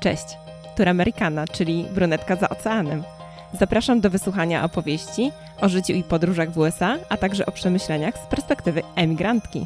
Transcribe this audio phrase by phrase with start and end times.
[0.00, 0.38] Cześć,
[0.76, 3.02] tu Amerykana, czyli brunetka za oceanem.
[3.52, 8.26] Zapraszam do wysłuchania opowieści o życiu i podróżach w USA, a także o przemyśleniach z
[8.26, 9.64] perspektywy emigrantki.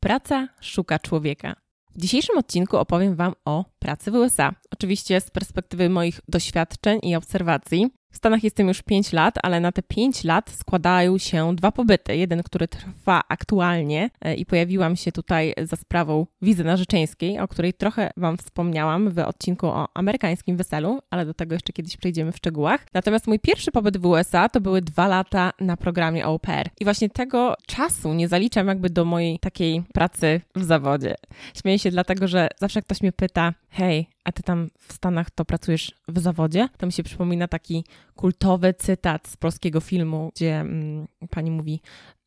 [0.00, 1.56] Praca szuka człowieka.
[1.94, 4.52] W dzisiejszym odcinku opowiem Wam o pracy w USA.
[4.70, 7.90] Oczywiście z perspektywy moich doświadczeń i obserwacji.
[8.12, 12.16] W Stanach jestem już 5 lat, ale na te 5 lat składają się dwa pobyty.
[12.16, 17.74] Jeden, który trwa aktualnie e, i pojawiłam się tutaj za sprawą wizy narzeczeńskiej, o której
[17.74, 22.36] trochę Wam wspomniałam w odcinku o amerykańskim weselu, ale do tego jeszcze kiedyś przejdziemy w
[22.36, 22.86] szczegółach.
[22.94, 26.70] Natomiast mój pierwszy pobyt w USA to były dwa lata na programie au pair.
[26.80, 31.14] I właśnie tego czasu nie zaliczam jakby do mojej takiej pracy w zawodzie.
[31.54, 35.44] Śmieję się dlatego, że zawsze ktoś mnie pyta, hej, a ty tam w Stanach to
[35.44, 36.68] pracujesz w zawodzie?
[36.78, 41.80] To mi się przypomina taki kultowy cytat z polskiego filmu, gdzie mm, pani mówi: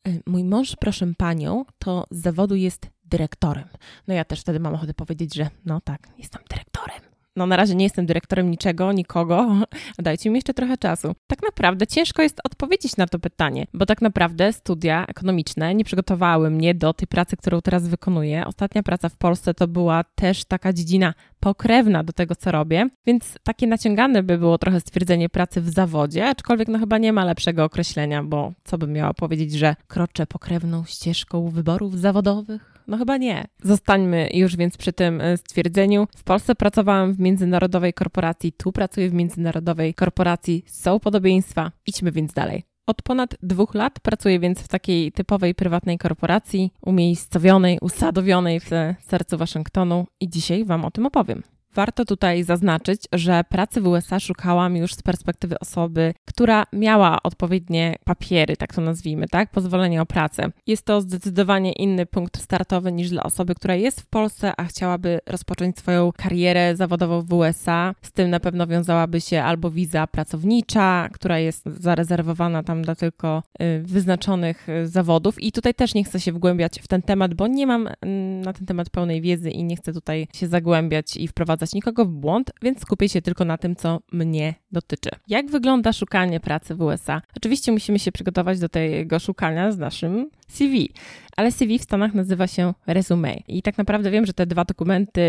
[0.08, 3.68] y, Mój mąż, proszę panią, to z zawodu jest dyrektorem.
[4.08, 7.03] No ja też wtedy mam ochotę powiedzieć, że no tak, jestem dyrektorem
[7.36, 9.48] no na razie nie jestem dyrektorem niczego, nikogo,
[9.98, 11.14] dajcie mi jeszcze trochę czasu.
[11.26, 16.50] Tak naprawdę ciężko jest odpowiedzieć na to pytanie, bo tak naprawdę studia ekonomiczne nie przygotowały
[16.50, 18.46] mnie do tej pracy, którą teraz wykonuję.
[18.46, 23.38] Ostatnia praca w Polsce to była też taka dziedzina pokrewna do tego, co robię, więc
[23.42, 27.64] takie naciągane by było trochę stwierdzenie pracy w zawodzie, aczkolwiek no chyba nie ma lepszego
[27.64, 32.73] określenia, bo co bym miała powiedzieć, że kroczę pokrewną ścieżką wyborów zawodowych?
[32.86, 33.44] No chyba nie.
[33.62, 36.06] Zostańmy już więc przy tym e, stwierdzeniu.
[36.16, 40.64] W Polsce pracowałam w międzynarodowej korporacji, tu pracuję w międzynarodowej korporacji.
[40.66, 41.72] Są podobieństwa.
[41.86, 42.64] Idźmy więc dalej.
[42.86, 49.38] Od ponad dwóch lat pracuję więc w takiej typowej prywatnej korporacji, umiejscowionej, usadowionej w sercu
[49.38, 51.42] Waszyngtonu i dzisiaj Wam o tym opowiem.
[51.74, 57.96] Warto tutaj zaznaczyć, że pracy w USA szukałam już z perspektywy osoby, która miała odpowiednie
[58.04, 59.50] papiery, tak to nazwijmy, tak?
[59.50, 60.50] Pozwolenie o pracę.
[60.66, 65.20] Jest to zdecydowanie inny punkt startowy niż dla osoby, która jest w Polsce, a chciałaby
[65.26, 67.94] rozpocząć swoją karierę zawodową w USA.
[68.02, 73.42] Z tym na pewno wiązałaby się albo wiza pracownicza, która jest zarezerwowana tam dla tylko
[73.62, 75.42] y, wyznaczonych y, zawodów.
[75.42, 78.52] I tutaj też nie chcę się wgłębiać w ten temat, bo nie mam mm, na
[78.52, 82.08] ten temat pełnej wiedzy i nie chcę tutaj się zagłębiać i wprowadzać wprowadzać nikogo w
[82.08, 85.10] błąd, więc skupię się tylko na tym, co mnie dotyczy.
[85.28, 87.22] Jak wygląda szukanie pracy w USA?
[87.36, 90.88] Oczywiście musimy się przygotować do tego szukania z naszym CV,
[91.36, 93.36] ale CV w Stanach nazywa się resume.
[93.48, 95.20] I tak naprawdę wiem, że te dwa dokumenty,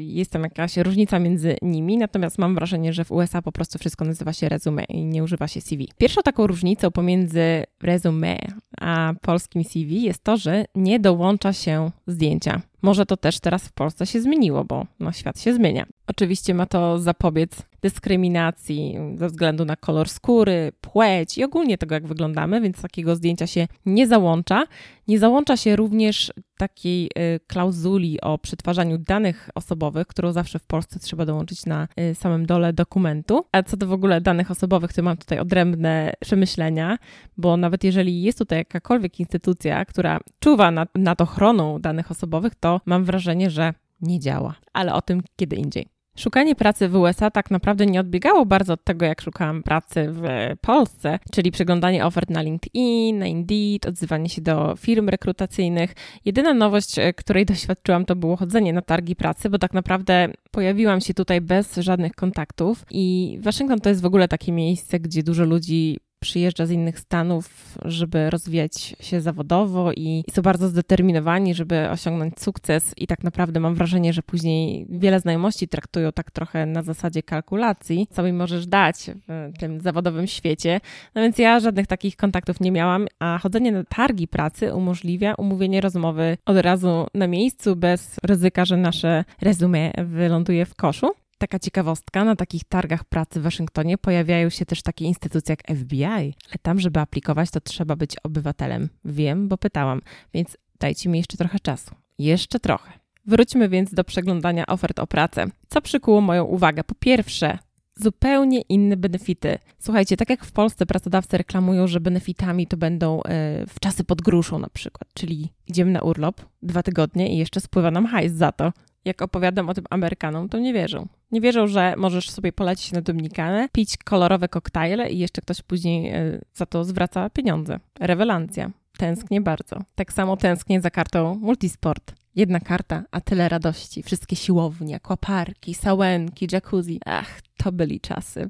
[0.00, 4.04] jest tam jakaś różnica między nimi, natomiast mam wrażenie, że w USA po prostu wszystko
[4.04, 5.88] nazywa się resume i nie używa się CV.
[5.98, 8.36] Pierwszą taką różnicą pomiędzy resume
[8.80, 12.60] a polskim CV jest to, że nie dołącza się zdjęcia.
[12.82, 15.86] Może to też teraz w Polsce się zmieniło, bo no, świat się zmienia.
[16.06, 17.50] Oczywiście ma to zapobiec
[17.84, 23.46] dyskryminacji ze względu na kolor skóry, płeć i ogólnie tego, jak wyglądamy, więc takiego zdjęcia
[23.46, 24.64] się nie załącza.
[25.08, 31.00] Nie załącza się również takiej y, klauzuli o przetwarzaniu danych osobowych, którą zawsze w Polsce
[31.00, 33.44] trzeba dołączyć na y, samym dole dokumentu.
[33.52, 36.98] A co do w ogóle danych osobowych, to mam tutaj odrębne przemyślenia,
[37.36, 42.80] bo nawet jeżeli jest tutaj jakakolwiek instytucja, która czuwa nad, nad ochroną danych osobowych, to
[42.86, 44.54] mam wrażenie, że nie działa.
[44.72, 45.93] Ale o tym kiedy indziej.
[46.18, 50.22] Szukanie pracy w USA tak naprawdę nie odbiegało bardzo od tego, jak szukałam pracy w
[50.60, 55.94] Polsce, czyli przeglądanie ofert na LinkedIn, na Indeed, odzywanie się do firm rekrutacyjnych.
[56.24, 61.00] Jedyna nowość, e, której doświadczyłam, to było chodzenie na targi pracy, bo tak naprawdę pojawiłam
[61.00, 65.44] się tutaj bez żadnych kontaktów i Waszyngton to jest w ogóle takie miejsce, gdzie dużo
[65.44, 71.90] ludzi przyjeżdża z innych stanów, żeby rozwijać się zawodowo i, i są bardzo zdeterminowani, żeby
[71.90, 76.82] osiągnąć sukces i tak naprawdę mam wrażenie, że później wiele znajomości traktują tak trochę na
[76.82, 80.80] zasadzie kalkulacji, co mi możesz dać w tym zawodowym świecie.
[81.14, 85.80] No więc ja żadnych takich kontaktów nie miałam, a chodzenie na targi pracy umożliwia umówienie
[85.80, 91.23] rozmowy od razu na miejscu bez ryzyka, że nasze resume wyląduje w koszu.
[91.38, 96.04] Taka ciekawostka, na takich targach pracy w Waszyngtonie pojawiają się też takie instytucje jak FBI,
[96.04, 98.88] ale tam, żeby aplikować, to trzeba być obywatelem.
[99.04, 100.00] Wiem, bo pytałam,
[100.34, 101.90] więc dajcie mi jeszcze trochę czasu.
[102.18, 102.92] Jeszcze trochę.
[103.26, 105.46] Wróćmy więc do przeglądania ofert o pracę.
[105.68, 106.84] Co przykuło moją uwagę?
[106.84, 107.58] Po pierwsze,
[107.96, 109.58] zupełnie inne benefity.
[109.78, 114.22] Słuchajcie, tak jak w Polsce pracodawcy reklamują, że benefitami to będą e, w czasy pod
[114.22, 118.52] gruszą na przykład, czyli idziemy na urlop dwa tygodnie i jeszcze spływa nam hajs za
[118.52, 118.72] to
[119.04, 121.08] jak opowiadam o tym Amerykanom, to nie wierzą.
[121.32, 126.10] Nie wierzą, że możesz sobie polecić na Dominikanę, pić kolorowe koktajle i jeszcze ktoś później
[126.10, 127.80] e, za to zwraca pieniądze.
[128.00, 128.70] Rewelacja.
[128.98, 129.76] Tęsknię bardzo.
[129.94, 132.14] Tak samo tęsknię za kartą Multisport.
[132.36, 134.02] Jedna karta, a tyle radości.
[134.02, 137.00] Wszystkie siłownie, kłaparki, sałenki, jacuzzi.
[137.06, 138.48] Ach, to byli czasy.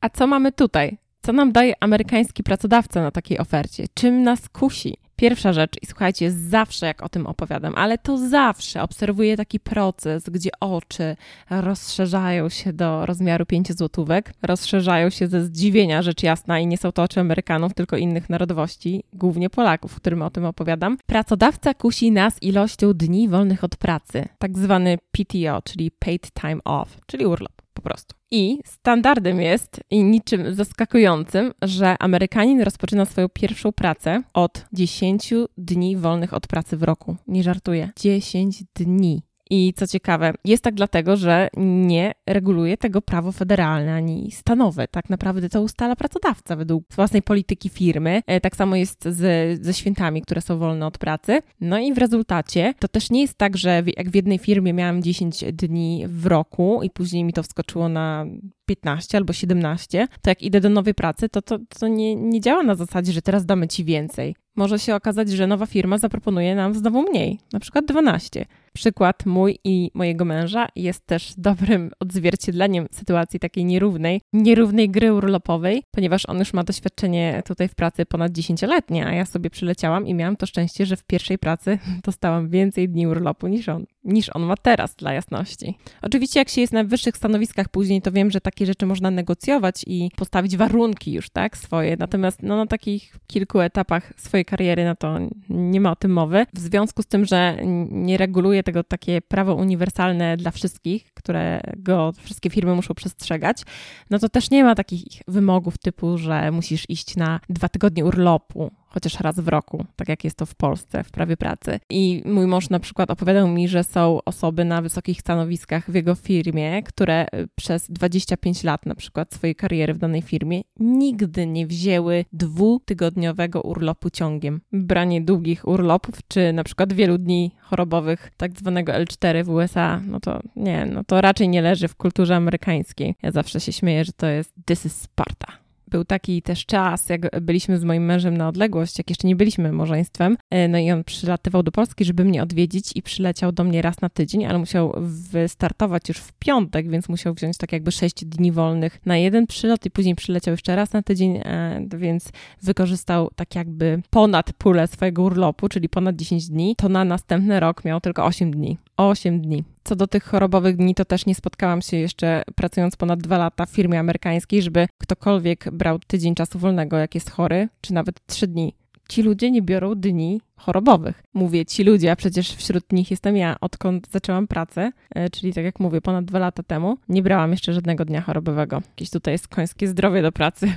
[0.00, 0.98] A co mamy tutaj?
[1.22, 3.84] Co nam daje amerykański pracodawca na takiej ofercie?
[3.94, 4.96] Czym nas kusi?
[5.16, 10.30] Pierwsza rzecz, i słuchajcie, zawsze jak o tym opowiadam, ale to zawsze obserwuję taki proces,
[10.30, 11.16] gdzie oczy
[11.50, 16.92] rozszerzają się do rozmiaru 5 złotówek, rozszerzają się ze zdziwienia, rzecz jasna, i nie są
[16.92, 20.96] to oczy Amerykanów, tylko innych narodowości, głównie Polaków, którym o tym opowiadam.
[21.06, 26.98] Pracodawca kusi nas ilością dni wolnych od pracy, tak zwany PTO, czyli Paid Time Off,
[27.06, 28.14] czyli urlop po prostu.
[28.30, 35.96] I standardem jest, i niczym zaskakującym, że Amerykanin rozpoczyna swoją pierwszą pracę od 10 dni
[35.96, 37.16] wolnych od pracy w roku.
[37.26, 37.90] Nie żartuję.
[37.96, 39.22] 10 dni.
[39.50, 44.88] I co ciekawe, jest tak dlatego, że nie reguluje tego prawo federalne ani stanowe.
[44.88, 48.22] Tak naprawdę to ustala pracodawca według własnej polityki firmy.
[48.26, 51.40] E, tak samo jest z, ze świętami, które są wolne od pracy.
[51.60, 55.02] No i w rezultacie to też nie jest tak, że jak w jednej firmie miałam
[55.02, 58.26] 10 dni w roku i później mi to wskoczyło na
[58.66, 62.62] 15 albo 17, to jak idę do nowej pracy, to to, to nie, nie działa
[62.62, 64.36] na zasadzie, że teraz damy ci więcej.
[64.56, 68.46] Może się okazać, że nowa firma zaproponuje nam znowu mniej, na przykład 12.
[68.76, 75.82] Przykład mój i mojego męża jest też dobrym odzwierciedleniem sytuacji takiej nierównej, nierównej gry urlopowej,
[75.90, 80.14] ponieważ on już ma doświadczenie tutaj w pracy ponad 10-letnie, a ja sobie przyleciałam i
[80.14, 84.42] miałam to szczęście, że w pierwszej pracy dostałam więcej dni urlopu niż on, niż on
[84.42, 85.78] ma teraz, dla jasności.
[86.02, 89.84] Oczywiście jak się jest na wyższych stanowiskach później, to wiem, że takie rzeczy można negocjować
[89.86, 94.96] i postawić warunki już, tak, swoje, natomiast no, na takich kilku etapach swojej kariery, no
[94.96, 95.18] to
[95.48, 96.46] nie ma o tym mowy.
[96.54, 97.56] W związku z tym, że
[97.90, 103.62] nie reguluje tego takie prawo uniwersalne dla wszystkich, którego wszystkie firmy muszą przestrzegać,
[104.10, 108.70] no to też nie ma takich wymogów typu, że musisz iść na dwa tygodnie urlopu
[108.96, 111.80] chociaż raz w roku, tak jak jest to w Polsce w prawie pracy.
[111.90, 116.14] I mój mąż na przykład opowiadał mi, że są osoby na wysokich stanowiskach w jego
[116.14, 121.66] firmie, które y, przez 25 lat na przykład swojej kariery w danej firmie nigdy nie
[121.66, 124.60] wzięły dwutygodniowego urlopu ciągiem.
[124.72, 130.20] Branie długich urlopów, czy na przykład wielu dni chorobowych, tak zwanego L4 w USA, no
[130.20, 133.14] to nie, no to raczej nie leży w kulturze amerykańskiej.
[133.22, 137.40] Ja zawsze się śmieję, że to jest this is Sparta był taki też czas, jak
[137.40, 140.36] byliśmy z moim mężem na odległość, jak jeszcze nie byliśmy małżeństwem.
[140.50, 144.00] E, no i on przylatywał do Polski, żeby mnie odwiedzić i przyleciał do mnie raz
[144.00, 144.94] na tydzień, ale musiał
[145.32, 149.86] wystartować już w piątek, więc musiał wziąć tak jakby sześć dni wolnych na jeden przylot
[149.86, 152.32] i później przyleciał jeszcze raz na tydzień, e, więc
[152.62, 156.76] wykorzystał tak jakby ponad pulę swojego urlopu, czyli ponad 10 dni.
[156.76, 158.78] To na następny rok miał tylko 8 dni.
[158.96, 159.64] 8 dni.
[159.84, 163.66] Co do tych chorobowych dni, to też nie spotkałam się jeszcze pracując ponad dwa lata
[163.66, 168.46] w firmie amerykańskiej, żeby ktokolwiek brał tydzień czasu wolnego, jak jest chory, czy nawet trzy
[168.46, 168.74] dni.
[169.08, 171.22] Ci ludzie nie biorą dni chorobowych.
[171.34, 175.64] Mówię ci ludzie, a przecież wśród nich jestem ja, odkąd zaczęłam pracę, e, czyli tak
[175.64, 178.82] jak mówię, ponad dwa lata temu, nie brałam jeszcze żadnego dnia chorobowego.
[178.88, 180.72] Jakieś tutaj jest końskie zdrowie do pracy.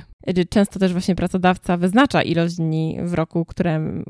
[0.50, 4.02] Często też właśnie pracodawca wyznacza ilość dni w roku, które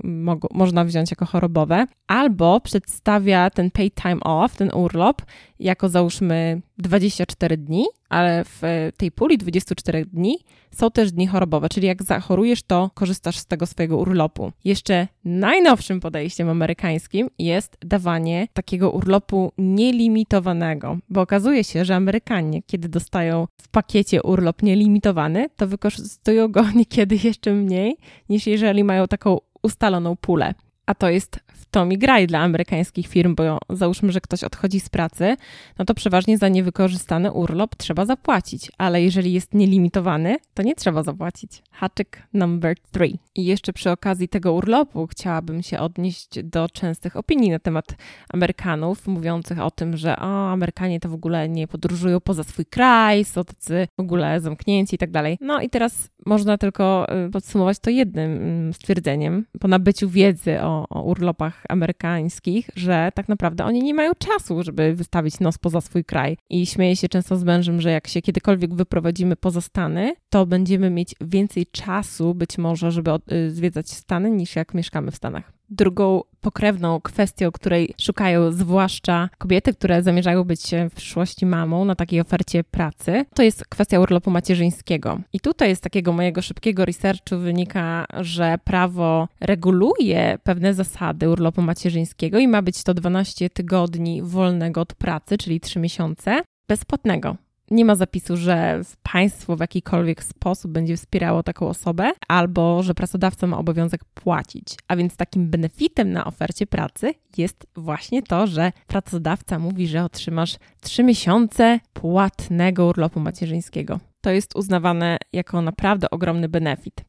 [0.51, 5.23] można wziąć jako chorobowe, albo przedstawia ten paid time off, ten urlop,
[5.61, 10.39] jako załóżmy 24 dni, ale w tej puli 24 dni
[10.71, 14.53] są też dni chorobowe, czyli jak zachorujesz, to korzystasz z tego swojego urlopu.
[14.65, 22.89] Jeszcze najnowszym podejściem amerykańskim jest dawanie takiego urlopu nielimitowanego, bo okazuje się, że Amerykanie, kiedy
[22.89, 27.97] dostają w pakiecie urlop nielimitowany, to wykorzystują go niekiedy jeszcze mniej,
[28.29, 30.55] niż jeżeli mają taką ustaloną pulę.
[30.91, 31.41] A to jest
[31.71, 35.37] to mi graj dla amerykańskich firm, bo załóżmy, że ktoś odchodzi z pracy,
[35.79, 41.03] no to przeważnie za niewykorzystany urlop trzeba zapłacić, ale jeżeli jest nielimitowany, to nie trzeba
[41.03, 41.63] zapłacić.
[41.71, 43.19] Haczyk number three.
[43.35, 47.97] I jeszcze przy okazji tego urlopu chciałabym się odnieść do częstych opinii na temat
[48.33, 53.25] Amerykanów, mówiących o tym, że o, Amerykanie to w ogóle nie podróżują poza swój kraj,
[53.25, 55.39] są tacy w ogóle zamknięci i tak dalej.
[55.41, 60.87] No i teraz można tylko y, podsumować to jednym mm, stwierdzeniem, po nabyciu wiedzy o,
[60.91, 66.05] o urlopach amerykańskich, że tak naprawdę oni nie mają czasu, żeby wystawić nos poza swój
[66.05, 66.37] kraj.
[66.51, 70.91] I śmieję się często z mężem, że jak się kiedykolwiek wyprowadzimy poza Stany, to będziemy
[70.91, 75.60] mieć więcej czasu być może, żeby y, zwiedzać Stany, niż jak mieszkamy w Stanach.
[75.71, 82.21] Drugą pokrewną kwestią, której szukają zwłaszcza kobiety, które zamierzają być w przyszłości mamą na takiej
[82.21, 85.21] ofercie pracy, to jest kwestia urlopu macierzyńskiego.
[85.33, 92.39] I tutaj z takiego mojego szybkiego researchu wynika, że prawo reguluje pewne zasady urlopu macierzyńskiego
[92.39, 97.37] i ma być to 12 tygodni wolnego od pracy, czyli 3 miesiące, bezpłatnego
[97.71, 103.47] nie ma zapisu, że państwo w jakikolwiek sposób będzie wspierało taką osobę, albo że pracodawca
[103.47, 104.67] ma obowiązek płacić.
[104.89, 110.57] A więc takim benefitem na ofercie pracy jest właśnie to, że pracodawca mówi, że otrzymasz
[110.81, 114.01] 3 miesiące płatnego urlopu macierzyńskiego.
[114.21, 117.05] to jest uznawane jako naprawdę ogromny benefit.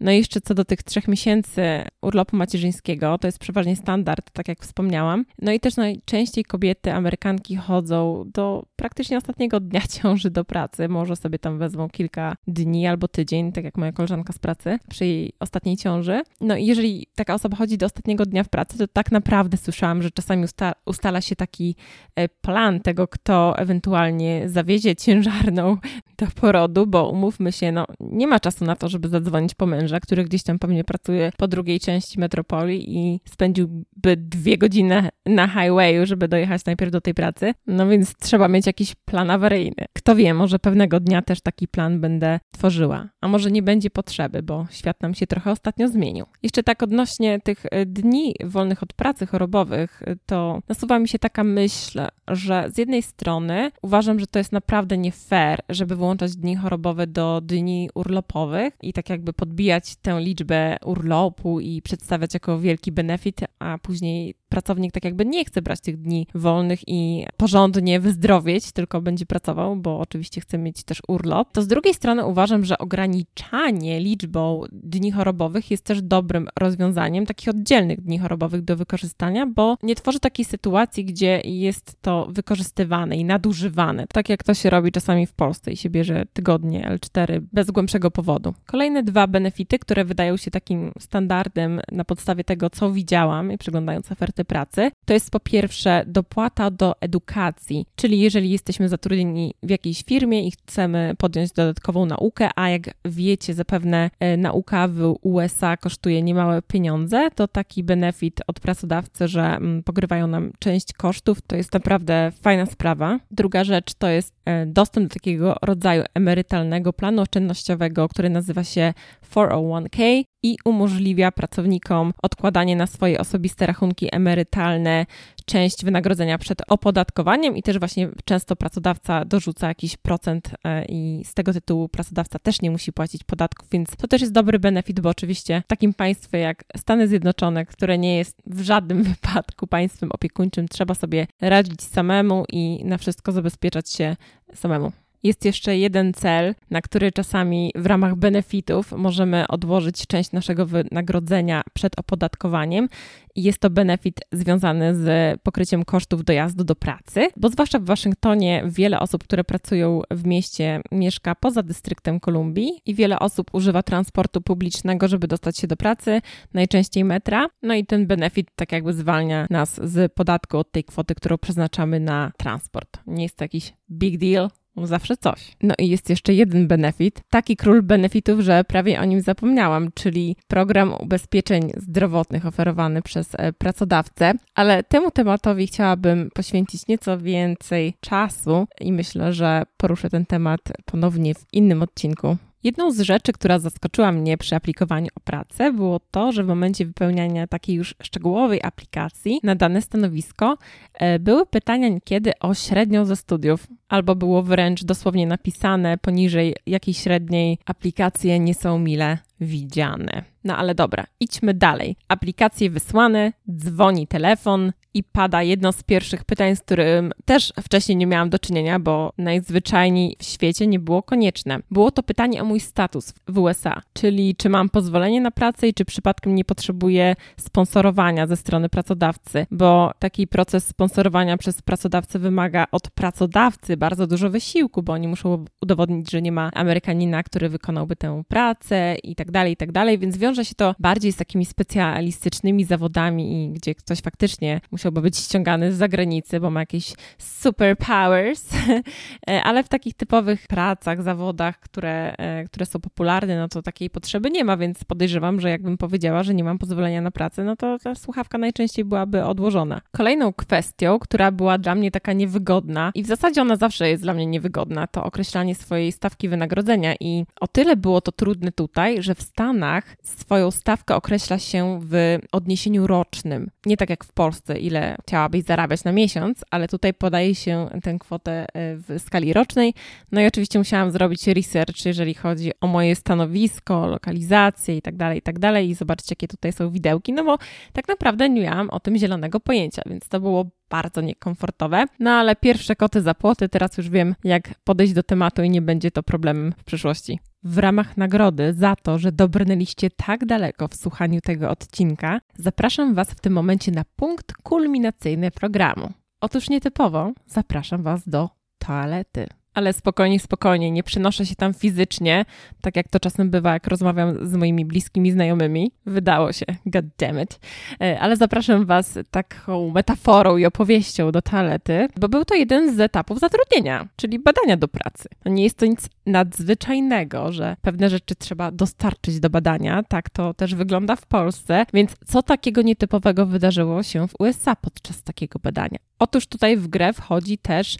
[0.00, 1.62] No i jeszcze co do tych trzech miesięcy
[2.02, 5.24] urlopu macierzyńskiego, to jest przeważnie standard, tak jak wspomniałam.
[5.42, 10.88] No i też najczęściej kobiety, Amerykanki chodzą do praktycznie ostatniego dnia ciąży do pracy.
[10.88, 15.06] Może sobie tam wezmą kilka dni albo tydzień, tak jak moja koleżanka z pracy przy
[15.06, 16.22] jej ostatniej ciąży.
[16.40, 20.02] No i jeżeli taka osoba chodzi do ostatniego dnia w pracy, to tak naprawdę słyszałam,
[20.02, 21.76] że czasami usta ustala się taki
[22.16, 25.76] e, plan tego, kto ewentualnie zawiezie ciężarną
[26.18, 30.00] do porodu, bo umówmy się, no nie ma czasu na to, żeby zadzwonić po męża,
[30.00, 36.06] który gdzieś tam pewnie pracuje po drugiej części metropolii i spędziłby dwie godziny na highwayu,
[36.06, 37.54] żeby dojechać najpierw do tej pracy.
[37.66, 39.86] No więc trzeba mieć jakiś plan awaryjny.
[39.92, 44.42] Kto wie, może pewnego dnia też taki plan będę tworzyła, a może nie będzie potrzeby,
[44.42, 46.26] bo świat nam się trochę ostatnio zmienił.
[46.42, 51.18] Jeszcze tak odnośnie tych e, dni wolnych od pracy chorobowych, e, to nasuwa mi się
[51.18, 56.36] taka myśl, że z jednej strony uważam, że to jest naprawdę nie fair, żeby włączać
[56.36, 62.58] dni chorobowe do dni urlopowych i tak jakby podbijać tę liczbę urlopu i przedstawiać jako
[62.58, 68.00] wielki benefit, a później pracownik tak jakby nie chce brać tych dni wolnych i porządnie
[68.00, 72.64] wyzdrowieć, tylko będzie pracował, bo oczywiście chce mieć też urlop, to z drugiej strony uważam,
[72.64, 79.46] że ograniczanie liczbą dni chorobowych jest też dobrym rozwiązaniem, takich oddzielnych dni chorobowych do wykorzystania,
[79.46, 84.70] bo nie tworzy takiej sytuacji, gdzie jest to wykorzystywane i nadużywane, tak jak to się
[84.70, 88.54] robi czasami w Polsce i się bierze tygodnie L4 bez głębszego powodu.
[88.66, 94.12] Kolejne dwa benefity, które wydają się takim standardem na podstawie tego, co widziałam i przeglądając
[94.12, 100.02] oferty pracy, to jest po pierwsze dopłata do edukacji, czyli jeżeli jesteśmy zatrudnieni w jakiejś
[100.02, 106.22] firmie i chcemy podjąć dodatkową naukę, a jak wiecie, zapewne e, nauka w USA kosztuje
[106.22, 111.72] niemałe pieniądze, to taki benefit od pracodawcy, że mm, pokrywają nam część kosztów, to jest
[111.72, 113.18] naprawdę fajna sprawa.
[113.30, 118.94] Druga rzecz to jest e, dostęp do takiego rodzaju emerytalnego planu oszczędnościowego, który nazywa się
[119.34, 125.06] 401k i umożliwia pracownikom odkładanie na swoje osobiste rachunki emerytalne
[125.46, 131.34] część wynagrodzenia przed opodatkowaniem i też właśnie często pracodawca dorzuca jakiś procent e, i z
[131.34, 135.08] tego tytułu pracodawca też nie musi płacić podatków, więc to też jest dobry benefit, bo
[135.08, 140.68] oczywiście w takim państwie jak Stany Zjednoczone, które nie jest w żadnym wypadku państwem opiekuńczym,
[140.68, 144.16] trzeba sobie radzić samemu i na wszystko zabezpieczać się
[144.54, 144.92] samemu.
[145.22, 151.62] Jest jeszcze jeden cel, na który czasami w ramach benefitów możemy odłożyć część naszego wynagrodzenia
[151.74, 152.88] przed opodatkowaniem.
[153.36, 159.00] Jest to benefit związany z pokryciem kosztów dojazdu do pracy, bo zwłaszcza w Waszyngtonie wiele
[159.00, 165.08] osób, które pracują w mieście, mieszka poza dystryktem Kolumbii i wiele osób używa transportu publicznego,
[165.08, 166.20] żeby dostać się do pracy,
[166.54, 167.46] najczęściej metra.
[167.62, 172.00] No i ten benefit tak jakby zwalnia nas z podatku od tej kwoty, którą przeznaczamy
[172.00, 172.98] na transport.
[173.06, 174.50] Nie jest to jakiś big deal,
[174.84, 175.56] Zawsze coś.
[175.62, 180.36] No i jest jeszcze jeden benefit, taki król benefitów, że prawie o nim zapomniałam, czyli
[180.48, 188.66] program ubezpieczeń zdrowotnych oferowany przez e, pracodawcę, ale temu tematowi chciałabym poświęcić nieco więcej czasu
[188.80, 192.36] i myślę, że poruszę ten temat ponownie w innym odcinku.
[192.66, 196.86] Jedną z rzeczy, która zaskoczyła mnie przy aplikowaniu o pracę, było to, że w momencie
[196.86, 200.58] wypełniania takiej już szczegółowej aplikacji na dane stanowisko
[200.94, 206.94] e, były pytania niekiedy o średnią ze studiów, albo było wręcz dosłownie napisane poniżej jakiej
[206.94, 210.22] średniej aplikacje nie są mile widziane.
[210.44, 211.96] No ale dobra, idźmy dalej.
[212.08, 218.06] Aplikacje wysłane, dzwoni telefon i pada jedno z pierwszych pytań, z którym też wcześniej nie
[218.06, 221.58] miałam do czynienia, bo najzwyczajniej w świecie nie było konieczne.
[221.70, 225.74] Było to pytanie o mój status w USA, czyli czy mam pozwolenie na pracę i
[225.74, 232.66] czy przypadkiem nie potrzebuję sponsorowania ze strony pracodawcy, bo taki proces sponsorowania przez pracodawcę wymaga
[232.72, 237.96] od pracodawcy bardzo dużo wysiłku, bo oni muszą udowodnić, że nie ma Amerykanina, który wykonałby
[237.96, 241.46] tę pracę i tak dalej, i tak dalej, więc wiąże się to bardziej z takimi
[241.46, 248.48] specjalistycznymi zawodami gdzie ktoś faktycznie musiałby być ściągany z zagranicy, bo ma jakieś superpowers,
[249.48, 254.30] ale w takich typowych pracach, zawodach, które, e, które są popularne, no to takiej potrzeby
[254.30, 257.78] nie ma, więc podejrzewam, że jakbym powiedziała, że nie mam pozwolenia na pracę, no to
[257.78, 259.80] ta słuchawka najczęściej byłaby odłożona.
[259.92, 264.14] Kolejną kwestią, która była dla mnie taka niewygodna i w zasadzie ona zawsze jest dla
[264.14, 269.14] mnie niewygodna, to określanie swojej stawki wynagrodzenia i o tyle było to trudne tutaj, że
[269.14, 273.50] w Stanach swoją stawkę określa się w odniesieniu rocznym.
[273.66, 277.98] Nie tak jak w Polsce, ile chciałabyś zarabiać na miesiąc, ale tutaj podaje się tę
[277.98, 279.74] kwotę e, w skali rocznej.
[280.12, 285.18] No i oczywiście musiałam zrobić research, jeżeli chodzi o moje stanowisko, lokalizację i tak dalej,
[285.18, 287.38] i tak dalej i zobaczyć, jakie tutaj są widełki, no bo
[287.72, 291.84] tak naprawdę nie miałam o tym zielonego pojęcia, więc to było bardzo niekomfortowe.
[292.00, 295.62] No ale pierwsze koty za płoty, teraz już wiem, jak podejść do tematu i nie
[295.62, 297.20] będzie to problemem w przyszłości.
[297.48, 303.10] W ramach nagrody za to, że dobrnęliście tak daleko w słuchaniu tego odcinka, zapraszam Was
[303.10, 305.92] w tym momencie na punkt kulminacyjny programu.
[306.20, 309.26] Otóż nietypowo zapraszam Was do toalety
[309.56, 312.24] ale spokojnie, spokojnie, nie przenoszę się tam fizycznie,
[312.60, 315.70] tak jak to czasem bywa, jak rozmawiam z moimi bliskimi znajomymi.
[315.86, 317.40] Wydało się, god damn it.
[317.80, 322.80] E, ale zapraszam Was taką metaforą i opowieścią do toalety, bo był to jeden z
[322.80, 325.08] etapów zatrudnienia, czyli badania do pracy.
[325.26, 330.54] Nie jest to nic nadzwyczajnego, że pewne rzeczy trzeba dostarczyć do badania, tak to też
[330.54, 335.78] wygląda w Polsce, więc co takiego nietypowego wydarzyło się w USA podczas takiego badania?
[335.98, 337.76] Otóż tutaj w grę wchodzi też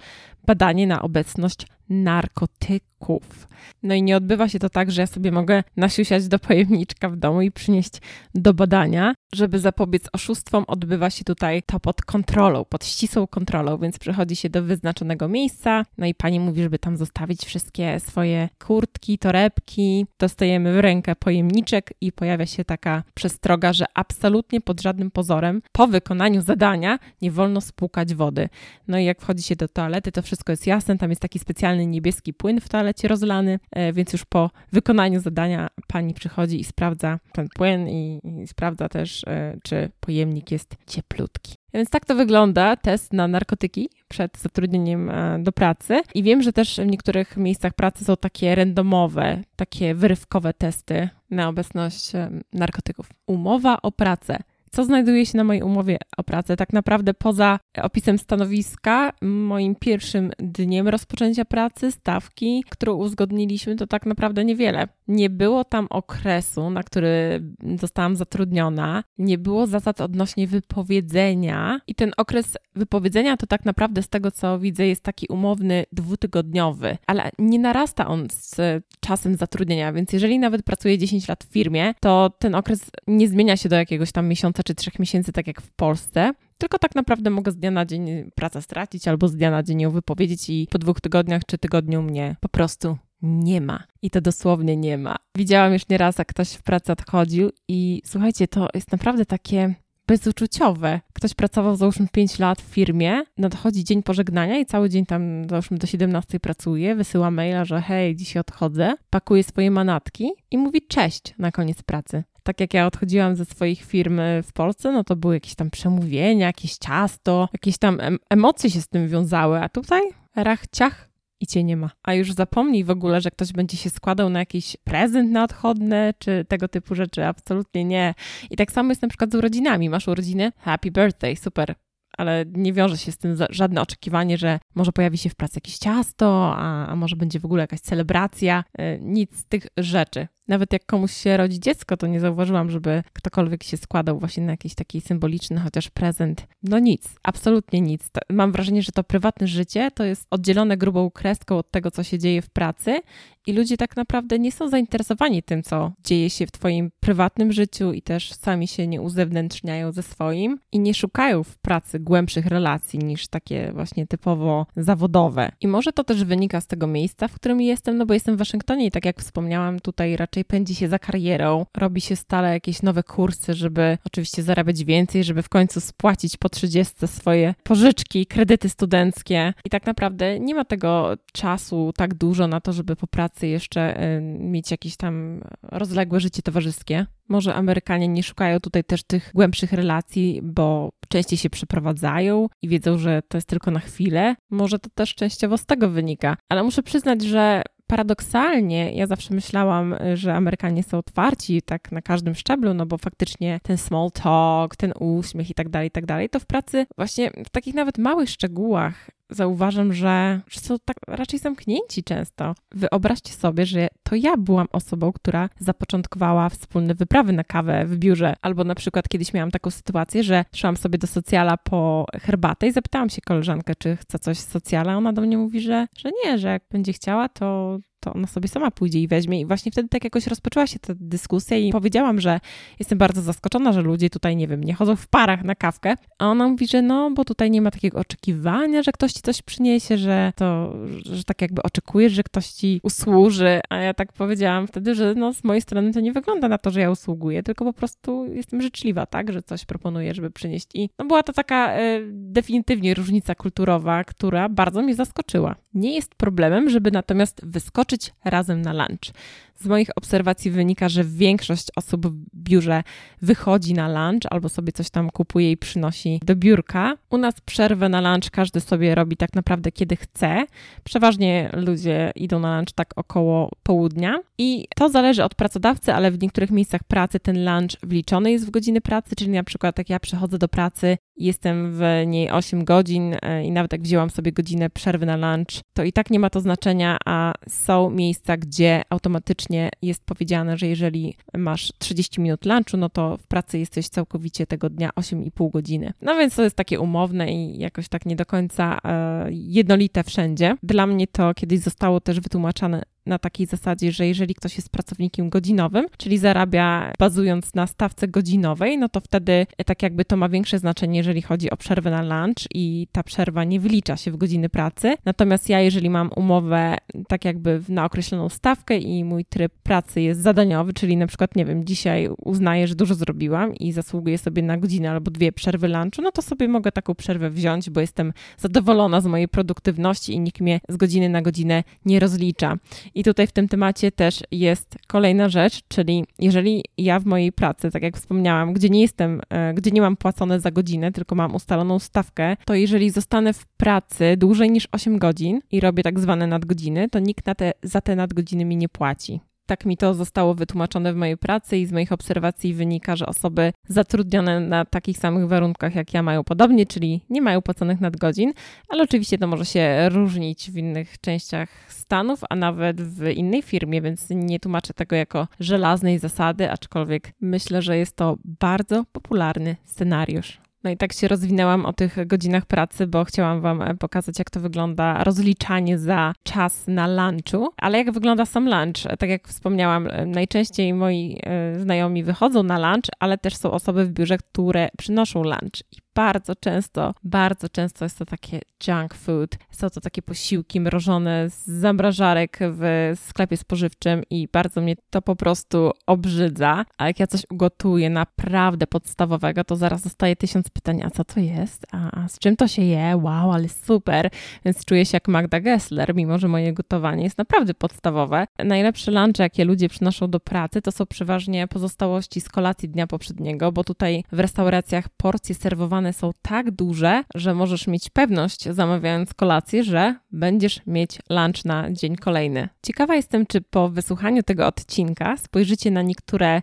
[0.46, 3.48] badanie na obecność narkotyków.
[3.82, 7.16] No i nie odbywa się to tak, że ja sobie mogę nasiusiać do pojemniczka w
[7.16, 7.92] domu i przynieść
[8.34, 9.14] do badania.
[9.34, 14.50] Żeby zapobiec oszustwom, odbywa się tutaj to pod kontrolą, pod ścisłą kontrolą, więc przychodzi się
[14.50, 20.06] do wyznaczonego miejsca, no i pani mówi, żeby tam zostawić wszystkie swoje kurtki, torebki.
[20.18, 25.86] Dostajemy w rękę pojemniczek i pojawia się taka przestroga, że absolutnie pod żadnym pozorem po
[25.86, 28.48] wykonaniu zadania nie wolno spłukać wody.
[28.88, 31.75] No i jak wchodzi się do toalety, to wszystko jest jasne, tam jest taki specjalny
[31.84, 37.18] niebieski płyn w toalecie rozlany, e, więc już po wykonaniu zadania pani przychodzi i sprawdza
[37.32, 41.54] ten płyn i, i sprawdza też, e, czy pojemnik jest cieplutki.
[41.74, 46.02] Więc tak to wygląda test na narkotyki przed zatrudnieniem e, do pracy.
[46.14, 51.48] I wiem, że też w niektórych miejscach pracy są takie randomowe, takie wyrywkowe testy na
[51.48, 52.12] obecność
[52.52, 53.08] narkotyków.
[53.26, 54.38] Umowa o pracę
[54.76, 56.56] co znajduje się na mojej umowie o pracę.
[56.56, 64.06] Tak naprawdę poza opisem stanowiska, moim pierwszym dniem rozpoczęcia pracy, stawki, którą uzgodniliśmy, to tak
[64.06, 64.88] naprawdę niewiele.
[65.08, 67.42] Nie było tam okresu, na który
[67.80, 71.80] zostałam zatrudniona, nie było zasad odnośnie wypowiedzenia.
[71.86, 76.98] I ten okres wypowiedzenia to tak naprawdę z tego, co widzę, jest taki umowny, dwutygodniowy,
[77.06, 81.94] ale nie narasta on z czasem zatrudnienia, więc jeżeli nawet pracuję 10 lat w firmie,
[82.00, 85.60] to ten okres nie zmienia się do jakiegoś tam miesiąca czy trzech miesięcy, tak jak
[85.60, 86.32] w Polsce.
[86.58, 89.80] Tylko tak naprawdę mogę z dnia na dzień pracę stracić albo z dnia na dzień
[89.80, 93.82] ją wypowiedzieć i po dwóch tygodniach czy tygodniu mnie po prostu nie ma.
[94.02, 95.16] I to dosłownie nie ma.
[95.36, 99.74] Widziałam już nieraz, jak ktoś w pracy odchodził i słuchajcie, to jest naprawdę takie
[100.06, 101.00] bezuczuciowe.
[101.12, 105.78] Ktoś pracował załóżmy 5 lat w firmie, nadchodzi dzień pożegnania i cały dzień tam załóżmy
[105.78, 111.34] do 17 pracuje, wysyła maila, że hej, dzisiaj odchodzę, pakuje swoje manatki i mówi cześć
[111.38, 115.34] na koniec pracy tak jak ja odchodziłam ze swoich firm w Polsce, no to były
[115.34, 120.02] jakieś tam przemówienia, jakieś ciasto, jakieś tam em emocje się z tym wiązały, a tutaj
[120.36, 121.05] rach, ciach
[121.40, 121.90] i cię nie ma.
[122.02, 126.14] A już zapomnij w ogóle, że ktoś będzie się składał na jakiś prezent na odchodne,
[126.18, 127.24] czy tego typu rzeczy.
[127.24, 128.14] Absolutnie nie.
[128.50, 129.90] I tak samo jest na przykład z urodzinami.
[129.90, 130.52] Masz urodziny?
[130.56, 131.74] Happy birthday, super
[132.16, 135.78] ale nie wiąże się z tym żadne oczekiwanie, że może pojawi się w pracy jakieś
[135.78, 138.64] ciasto, a, a może będzie w ogóle jakaś celebracja.
[138.78, 140.28] E, nic z tych rzeczy.
[140.48, 144.52] Nawet jak komuś się rodzi dziecko, to nie zauważyłam, żeby ktokolwiek się składał właśnie na
[144.52, 146.46] jakiś taki symboliczny chociaż prezent.
[146.62, 148.10] No nic, absolutnie nic.
[148.30, 152.18] Mam wrażenie, że to prywatne życie to jest oddzielone grubą kreską od tego, co się
[152.18, 153.00] dzieje w pracy
[153.46, 157.92] i ludzie tak naprawdę nie są zainteresowani tym, co dzieje się w Twoim prywatnym życiu
[157.92, 162.98] i też sami się nie uzewnętrzniają ze swoim i nie szukają w pracy głębszych relacji
[162.98, 165.52] niż takie właśnie typowo zawodowe.
[165.60, 168.38] I może to też wynika z tego miejsca, w którym jestem, no bo jestem w
[168.38, 172.82] Waszyngtonie i tak jak wspomniałam, tutaj raczej pędzi się za karierą, robi się stale jakieś
[172.82, 178.68] nowe kursy, żeby oczywiście zarabiać więcej, żeby w końcu spłacić po 30 swoje pożyczki, kredyty
[178.68, 183.46] studenckie i tak naprawdę nie ma tego czasu tak dużo na to, żeby po pracy
[183.46, 183.96] jeszcze
[184.38, 187.06] mieć jakieś tam rozległe życie towarzyskie.
[187.28, 192.98] Może Amerykanie nie szukają tutaj też tych głębszych relacji, bo częściej się przeprowadzają i wiedzą,
[192.98, 194.34] że to jest tylko na chwilę.
[194.50, 196.36] Może to też częściowo z tego wynika.
[196.48, 202.34] Ale muszę przyznać, że paradoksalnie ja zawsze myślałam, że Amerykanie są otwarci tak na każdym
[202.34, 206.28] szczeblu, no bo faktycznie ten small talk, ten uśmiech i tak dalej, i tak dalej,
[206.28, 212.04] to w pracy właśnie w takich nawet małych szczegółach zauważam, że, są tak raczej zamknięci
[212.04, 212.54] często.
[212.74, 218.34] Wyobraźcie sobie, że to ja byłam osobą, która zapoczątkowała wspólne wyprawy na kawę w biurze,
[218.42, 222.72] albo na przykład kiedyś miałam taką sytuację, że szłam sobie do socjala po herbatę i
[222.72, 226.38] zapytałam się koleżankę, czy chce coś z socjala, ona do mnie mówi, że, że nie,
[226.38, 229.40] że jak będzie chciała, to to ona sobie sama pójdzie i weźmie.
[229.40, 232.40] I właśnie wtedy tak jakoś rozpoczęła się ta dyskusja i powiedziałam, że
[232.78, 235.94] jestem bardzo zaskoczona, że ludzie tutaj, nie wiem, nie chodzą w parach na kawkę.
[236.18, 239.42] A ona mówi, że no, bo tutaj nie ma takiego oczekiwania, że ktoś ci coś
[239.42, 243.60] przyniesie, że to, że tak jakby oczekujesz, że ktoś ci usłuży.
[243.68, 246.70] A ja tak powiedziałam wtedy, że no z mojej strony to nie wygląda na to,
[246.70, 250.68] że ja usługuję, tylko po prostu jestem życzliwa, tak, że coś proponuję, żeby przynieść.
[250.74, 255.56] I no była to taka y, definitywnie różnica kulturowa, która bardzo mnie zaskoczyła.
[255.74, 259.12] Nie jest problemem, żeby natomiast wyskoczyć razem na lunch.
[259.56, 262.82] Z moich obserwacji wynika, że większość osób w biurze
[263.22, 266.94] wychodzi na lunch albo sobie coś tam kupuje i przynosi do biurka.
[267.10, 270.46] U nas przerwę na lunch każdy sobie robi tak naprawdę kiedy chce.
[270.84, 276.22] Przeważnie ludzie idą na lunch tak około południa i to zależy od pracodawcy, ale w
[276.22, 280.00] niektórych miejscach pracy ten lunch wliczony jest w godziny pracy, czyli na przykład jak ja
[280.00, 284.70] przychodzę do pracy jestem w niej 8 godzin e, i nawet jak wzięłam sobie godzinę
[284.70, 289.45] przerwy na lunch, to i tak nie ma to znaczenia, a są miejsca, gdzie automatycznie
[289.82, 294.70] jest powiedziane, że jeżeli masz 30 minut lunchu, no to w pracy jesteś całkowicie tego
[294.70, 295.92] dnia 8,5 godziny.
[296.02, 300.56] No więc to jest takie umowne i jakoś tak nie do końca e, jednolite wszędzie.
[300.62, 305.28] Dla mnie to kiedyś zostało też wytłumaczone na takiej zasadzie, że jeżeli ktoś jest pracownikiem
[305.28, 310.58] godzinowym, czyli zarabia bazując na stawce godzinowej, no to wtedy tak jakby to ma większe
[310.58, 314.48] znaczenie, jeżeli chodzi o przerwę na lunch i ta przerwa nie wylicza się w godziny
[314.48, 314.94] pracy.
[315.04, 316.76] Natomiast ja, jeżeli mam umowę
[317.08, 321.44] tak jakby na określoną stawkę i mój tryb pracy jest zadaniowy, czyli na przykład, nie
[321.44, 326.02] wiem, dzisiaj uznaję, że dużo zrobiłam i zasługuję sobie na godzinę albo dwie przerwy lunchu,
[326.02, 330.40] no to sobie mogę taką przerwę wziąć, bo jestem zadowolona z mojej produktywności i nikt
[330.40, 332.56] mnie z godziny na godzinę nie rozlicza.
[332.96, 337.70] I tutaj w tym temacie też jest kolejna rzecz, czyli jeżeli ja w mojej pracy,
[337.70, 341.34] tak jak wspomniałam, gdzie nie jestem, e, gdzie nie mam płacone za godzinę, tylko mam
[341.34, 346.26] ustaloną stawkę, to jeżeli zostanę w pracy dłużej niż 8 godzin i robię tak zwane
[346.26, 349.20] nadgodziny, to nikt na te, za te nadgodziny mi nie płaci.
[349.46, 353.52] Tak mi to zostało wytłumaczone w mojej pracy i z moich obserwacji wynika, że osoby
[353.68, 358.32] zatrudnione na takich samych warunkach jak ja mają podobnie, czyli nie mają płaconych nadgodzin,
[358.68, 363.82] ale oczywiście to może się różnić w innych częściach Stanów, a nawet w innej firmie,
[363.82, 370.45] więc nie tłumaczę tego jako żelaznej zasady, aczkolwiek myślę, że jest to bardzo popularny scenariusz.
[370.66, 374.30] No i tak się rozwinęłam o tych godzinach pracy, bo chciałam Wam e, pokazać, jak
[374.30, 377.48] to wygląda rozliczanie za czas na lunchu.
[377.56, 378.98] Ale jak wygląda sam lunch?
[378.98, 383.84] Tak jak wspomniałam, e, najczęściej moi e, znajomi wychodzą na lunch, ale też są osoby
[383.84, 385.60] w biurze, które przynoszą lunch.
[385.72, 389.36] I bardzo często, bardzo często jest to takie junk food.
[389.50, 395.16] Są to takie posiłki mrożone z zamrażarek w sklepie spożywczym i bardzo mnie to po
[395.16, 396.64] prostu obrzydza.
[396.78, 401.20] A jak ja coś ugotuję naprawdę podstawowego, to zaraz dostaję tysiąc pytań, a co to
[401.20, 401.66] jest?
[401.72, 402.96] A, a z czym to się je?
[402.96, 404.10] Wow, ale super.
[404.44, 408.26] Więc czuję się jak Magda Gessler, mimo że moje gotowanie jest naprawdę podstawowe.
[408.44, 413.52] Najlepsze lunche, jakie ludzie przynoszą do pracy, to są przeważnie pozostałości z kolacji dnia poprzedniego,
[413.52, 419.64] bo tutaj w restauracjach porcje serwowane są tak duże, że możesz mieć pewność, zamawiając kolację,
[419.64, 422.48] że będziesz mieć lunch na dzień kolejny.
[422.62, 426.42] Ciekawa jestem, czy po wysłuchaniu tego odcinka spojrzycie na niektóre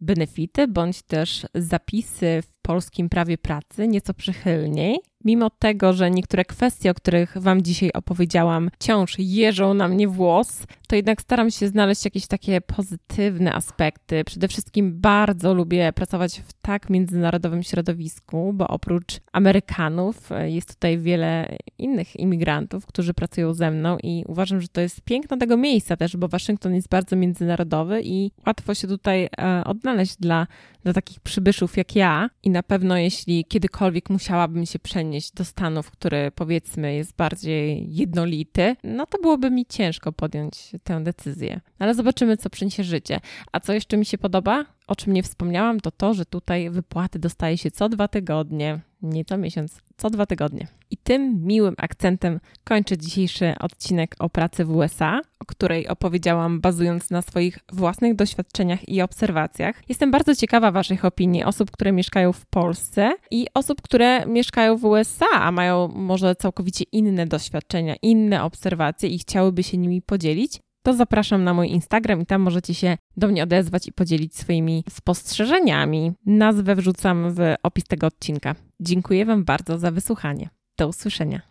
[0.00, 6.90] benefity bądź też zapisy w polskim prawie pracy nieco przychylniej mimo tego, że niektóre kwestie,
[6.90, 12.04] o których Wam dzisiaj opowiedziałam, wciąż jeżą na mnie włos, to jednak staram się znaleźć
[12.04, 14.24] jakieś takie pozytywne aspekty.
[14.24, 20.98] Przede wszystkim bardzo lubię pracować w tak międzynarodowym środowisku, bo oprócz Amerykanów e, jest tutaj
[20.98, 25.96] wiele innych imigrantów, którzy pracują ze mną i uważam, że to jest piękno tego miejsca
[25.96, 30.46] też, bo Waszyngton jest bardzo międzynarodowy i łatwo się tutaj e, odnaleźć dla,
[30.84, 35.90] dla takich przybyszów jak ja i na pewno jeśli kiedykolwiek musiałabym się przenieść do Stanów,
[35.90, 41.60] który powiedzmy jest bardziej jednolity, no to byłoby mi ciężko podjąć tę decyzję.
[41.78, 43.20] Ale zobaczymy, co przyniesie życie.
[43.52, 44.64] A co jeszcze mi się podoba?
[44.86, 49.24] O czym nie wspomniałam, to to, że tutaj wypłaty dostaje się co dwa tygodnie, nie
[49.24, 50.66] co miesiąc, co dwa tygodnie.
[50.90, 57.10] I tym miłym akcentem kończę dzisiejszy odcinek o pracy w USA, o której opowiedziałam bazując
[57.10, 59.82] na swoich własnych doświadczeniach i obserwacjach.
[59.88, 64.84] Jestem bardzo ciekawa Waszych opinii, osób, które mieszkają w Polsce i osób, które mieszkają w
[64.84, 70.94] USA, a mają może całkowicie inne doświadczenia, inne obserwacje i chciałyby się nimi podzielić to
[70.94, 76.12] zapraszam na mój Instagram i tam możecie się do mnie odezwać i podzielić swoimi spostrzeżeniami.
[76.26, 78.54] Nazwę wrzucam w opis tego odcinka.
[78.80, 80.48] Dziękuję Wam bardzo za wysłuchanie.
[80.78, 81.40] Do usłyszenia.